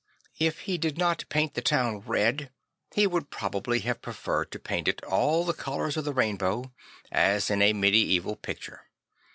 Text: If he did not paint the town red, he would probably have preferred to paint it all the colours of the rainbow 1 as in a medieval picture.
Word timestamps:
If 0.39 0.61
he 0.61 0.79
did 0.79 0.97
not 0.97 1.25
paint 1.29 1.53
the 1.53 1.61
town 1.61 1.99
red, 1.99 2.49
he 2.91 3.05
would 3.05 3.29
probably 3.29 3.81
have 3.81 4.01
preferred 4.01 4.49
to 4.51 4.57
paint 4.57 4.87
it 4.87 5.03
all 5.03 5.45
the 5.45 5.53
colours 5.53 5.95
of 5.95 6.05
the 6.05 6.11
rainbow 6.11 6.61
1 6.61 6.71
as 7.11 7.51
in 7.51 7.61
a 7.61 7.71
medieval 7.73 8.35
picture. 8.35 8.89